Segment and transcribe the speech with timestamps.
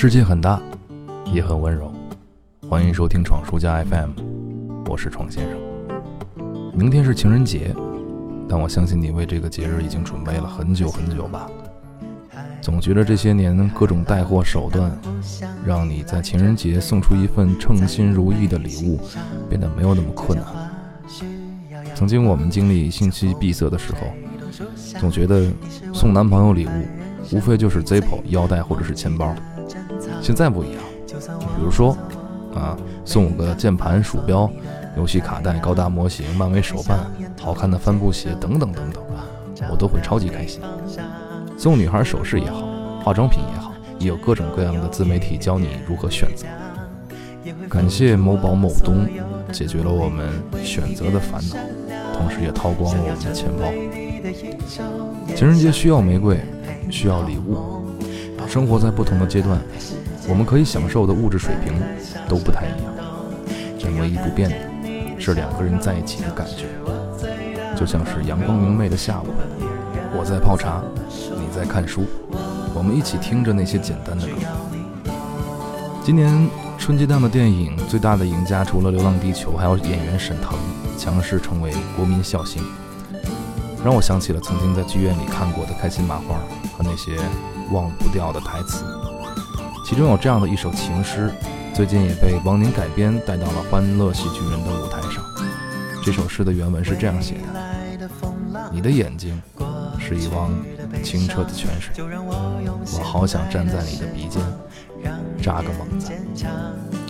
[0.00, 0.62] 世界很大，
[1.24, 1.92] 也很温柔。
[2.70, 4.10] 欢迎收听闯书家 FM，
[4.88, 5.58] 我是闯先生。
[6.72, 7.74] 明天是情人节，
[8.48, 11.50] 但我相信你为这个节日已经准备了很久很久吧。
[12.60, 14.96] 总觉得这些年各种带货手段，
[15.66, 19.00] 让你在情人节送出一份称心如意的礼物，
[19.48, 20.46] 变得没有那么困难。
[21.96, 24.06] 曾经我们经历信息闭塞的时候，
[25.00, 25.50] 总觉得
[25.92, 26.86] 送男朋友礼物，
[27.32, 29.34] 无非就是 Zippo 腰带或者是钱包。
[30.20, 30.82] 现在不一样，
[31.56, 31.96] 比如说，
[32.54, 34.50] 啊，送我个键盘、鼠标、
[34.96, 36.98] 游戏卡带、高达模型、漫威手办、
[37.40, 39.02] 好看的帆布鞋等等等等，
[39.70, 40.60] 我都会超级开心。
[41.56, 42.66] 送女孩首饰也好，
[43.02, 46.46] 化妆品也好，也有各种各样的自媒体教你如何选择。
[47.68, 49.06] 感谢某宝某东，
[49.50, 50.28] 解决了我们
[50.62, 51.56] 选择的烦恼，
[52.12, 53.64] 同时也掏光了我们的钱包。
[55.34, 56.38] 情人节需要玫瑰，
[56.90, 57.56] 需要礼物。
[58.46, 59.60] 生活在不同的阶段，
[60.28, 61.72] 我们可以享受的物质水平
[62.28, 62.92] 都不太一样。
[63.82, 64.56] 但唯一不变的
[65.18, 66.66] 是两个人在一起的感觉，
[67.74, 69.26] 就像是阳光明媚的下午，
[70.14, 72.04] 我在泡茶，你在看书，
[72.74, 74.32] 我们一起听着那些简单的歌。
[76.04, 80.58] 今年春节档的电影最大的赢家，除了《流浪地球》，还有演员沈腾
[80.98, 82.62] 强势成为国民笑星，
[83.82, 86.36] 让我想起了曾经在剧院里看过的开心麻花
[86.76, 87.16] 和那些。
[87.70, 88.82] 忘不掉的台词，
[89.88, 91.32] 其中有这样的一首情诗，
[91.72, 95.24] 最近也被王宁改编带到了《欢乐喜剧人》的舞台上。
[96.04, 99.40] 这首诗的原文是这样写的：你的眼睛
[99.98, 100.52] 是一汪
[101.02, 104.42] 清澈的泉水，我好想站在你的鼻尖
[105.42, 106.12] 扎个猛子，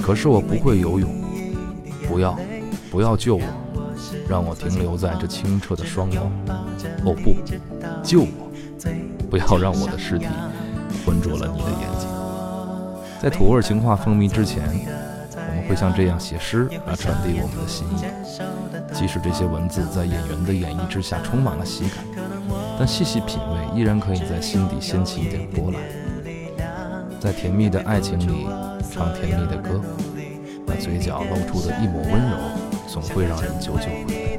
[0.00, 1.10] 可是我不会游泳。
[2.06, 2.38] 不要，
[2.92, 3.42] 不要救我，
[4.28, 6.20] 让我停留在这清澈的双眸。
[7.04, 7.34] 哦不，
[8.04, 8.28] 救我！
[9.28, 10.28] 不要让我的尸体
[11.04, 12.17] 浑浊了你的眼睛。
[13.20, 14.62] 在土味情话风靡之前，
[15.34, 18.04] 我们会像这样写诗来传递我们的心意。
[18.94, 22.04] 即使这些文字在演员的演绎之下充满了喜感，
[22.78, 25.82] 但细细品味，依然可以在心底掀起一点波澜。
[27.18, 28.46] 在甜蜜的爱情里
[28.88, 29.80] 唱甜蜜的歌，
[30.64, 32.36] 那嘴角露出的一抹温柔，
[32.86, 34.38] 总会让人久久回味。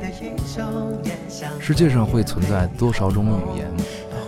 [1.59, 3.67] 世界上会存在多少种语言？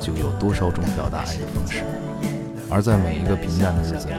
[0.02, 1.84] 就有多少种表达爱的方式，
[2.72, 4.14] 而在每一个平淡的日子里，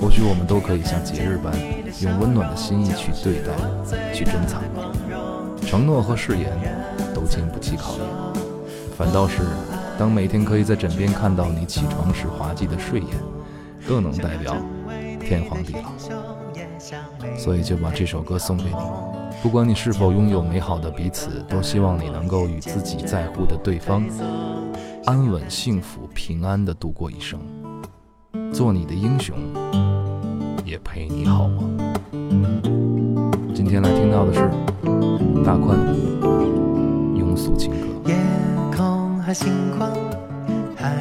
[0.00, 1.52] 或许我们都可以像节日般，
[2.00, 3.52] 用温暖的心意去对待，
[4.14, 4.62] 去珍藏。
[5.60, 6.50] 承诺和誓言
[7.14, 8.06] 都经不起考验，
[8.96, 9.42] 反倒是
[9.98, 13.08] 当每天可以在枕边看到你起床时滑稽的睡眼，
[13.86, 14.56] 更能代表
[15.20, 15.92] 天荒地老。
[17.38, 18.76] 所以就把这首歌送给你，
[19.42, 24.02] 不管你是否拥有美好的彼此，都希望你能够与自己在乎的对方。
[25.04, 27.40] 安稳、幸福、平安的度过一生，
[28.52, 29.34] 做你的英雄，
[30.62, 31.74] 也陪你好梦。
[33.54, 34.40] 今天来听到的是
[35.42, 35.78] 大宽
[37.16, 38.10] 庸俗情歌。
[38.10, 38.16] 夜
[38.76, 39.90] 空和星光，
[40.76, 40.94] 海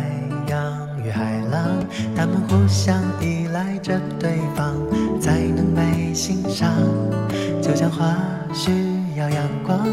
[0.48, 1.68] 洋与海浪，
[2.16, 4.74] 他们互相依赖着对方，
[5.20, 6.72] 才能被欣赏。
[7.62, 8.16] 就像花
[8.54, 8.72] 絮
[9.22, 9.88] 要阳光。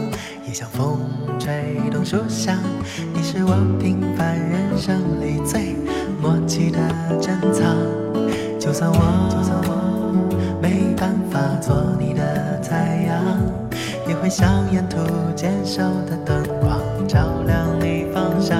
[0.46, 0.98] 也像风
[1.38, 2.56] 吹动树香，
[3.12, 5.76] 你是我平凡人生里最
[6.20, 6.78] 默契的
[7.20, 7.76] 珍藏。
[8.58, 13.22] 就算我没办法做你的太阳，
[14.08, 14.96] 也会像沿途
[15.36, 18.58] 坚守的灯光，照亮你方向。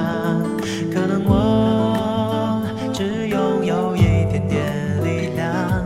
[0.93, 2.61] 可能我
[2.93, 5.83] 只拥有一点点力量，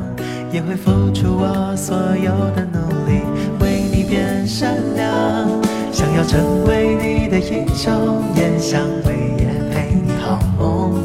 [0.52, 2.83] 也会付出我所有的努力，
[4.14, 5.50] 变善良。
[5.92, 11.02] 想要成为你的英雄，也想为夜陪你好梦，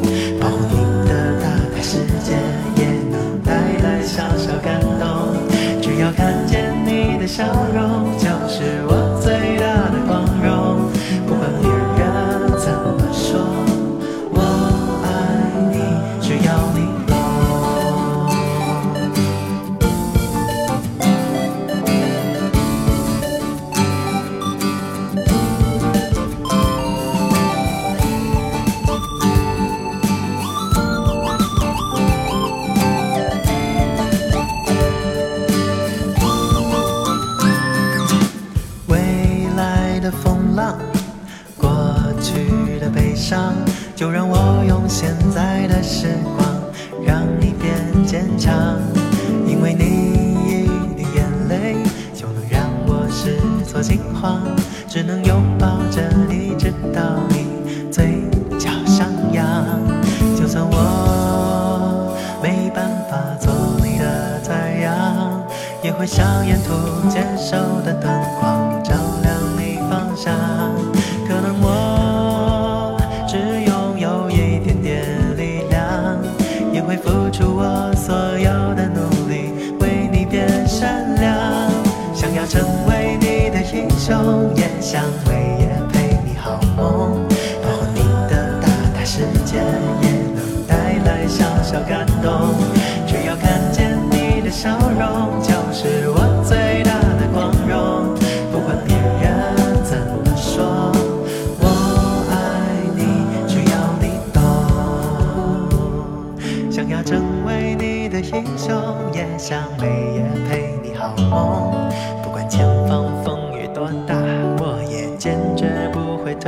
[43.94, 46.46] 就让我用现在的时光，
[47.04, 47.74] 让你变
[48.06, 48.54] 坚强。
[49.46, 49.84] 因为你
[50.44, 50.66] 一
[50.96, 51.76] 滴眼泪，
[52.14, 54.42] 就能让我失措惊慌。
[54.88, 57.46] 只能拥抱着你，直到你
[57.90, 58.22] 嘴
[58.58, 59.44] 角上扬。
[60.36, 63.18] 就算我没办法。
[63.40, 63.52] 做
[63.82, 65.42] 你的太阳，
[65.82, 67.08] 也会像沿途
[84.08, 87.28] 的英雄，也想每夜陪你好梦，
[87.62, 88.00] 保护你
[88.30, 89.58] 的大大世界，
[90.00, 90.74] 也能带
[91.04, 92.54] 来小小感动。
[93.06, 98.14] 只要看见你的笑容，就是我最大的光荣。
[98.50, 99.28] 不管别人
[99.84, 100.90] 怎么说，
[101.60, 101.66] 我
[102.30, 102.32] 爱
[102.96, 103.00] 你，
[103.46, 104.40] 只要你懂。
[106.70, 108.74] 想要成为你的英雄，
[109.12, 110.24] 也想每夜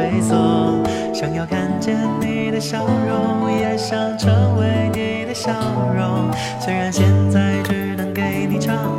[0.00, 0.82] 退缩，
[1.12, 5.52] 想要看见你的笑容，也想成为你的笑
[5.94, 6.30] 容。
[6.58, 8.98] 虽然现在只能给你唱。